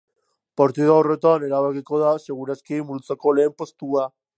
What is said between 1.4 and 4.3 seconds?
erabakiko da seguraski multzoko lehen postua.